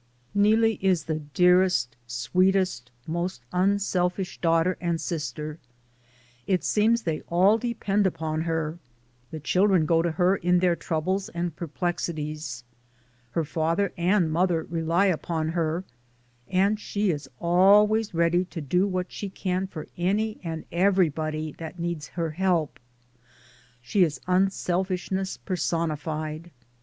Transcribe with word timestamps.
Neelie 0.33 0.79
is 0.83 1.03
the 1.03 1.17
dearest, 1.19 1.95
sweetest, 2.07 2.89
most 3.05 3.43
unsel 3.53 4.11
fish 4.11 4.39
daughter 4.41 4.75
and 4.81 4.99
sister; 4.99 5.59
it 6.47 6.63
seems 6.63 7.03
they 7.03 7.21
all 7.27 7.59
depend 7.59 8.07
upon 8.07 8.41
her, 8.41 8.79
the 9.29 9.39
children 9.39 9.85
go 9.85 10.01
to 10.01 10.13
her 10.13 10.37
in 10.37 10.57
their 10.57 10.75
troubles 10.75 11.29
and 11.29 11.55
perplexities, 11.55 12.63
her 13.33 13.43
father 13.43 13.93
and 13.95 14.31
mother 14.31 14.63
rely 14.71 15.05
upon 15.05 15.49
her, 15.49 15.83
and 16.47 16.79
she 16.79 17.11
is 17.11 17.29
always 17.39 18.11
ready 18.11 18.43
to 18.45 18.59
do 18.59 18.87
what 18.87 19.11
she 19.11 19.29
can 19.29 19.67
for 19.67 19.85
any 19.97 20.39
and 20.43 20.65
every 20.71 21.09
body 21.09 21.51
that 21.59 21.77
needs 21.77 22.07
her 22.07 22.31
help; 22.31 22.79
she 23.83 24.03
is 24.03 24.19
unselfishness 24.25 25.37
personified. 25.37 26.49